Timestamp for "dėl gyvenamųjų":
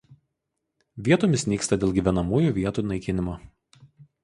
1.85-2.57